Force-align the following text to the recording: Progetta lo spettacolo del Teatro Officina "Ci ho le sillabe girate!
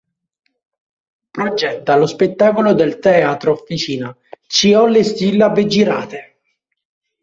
Progetta 1.29 1.95
lo 1.95 2.07
spettacolo 2.07 2.73
del 2.73 2.97
Teatro 2.97 3.51
Officina 3.51 4.17
"Ci 4.47 4.73
ho 4.73 4.87
le 4.87 5.03
sillabe 5.03 5.67
girate! 5.67 6.35